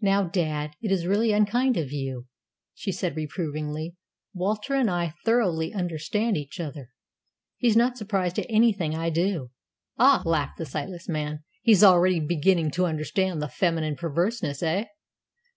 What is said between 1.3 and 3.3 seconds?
unkind of you!" she said